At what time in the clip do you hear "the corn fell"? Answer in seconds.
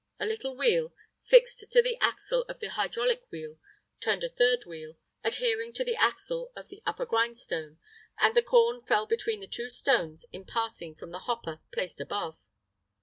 8.33-9.05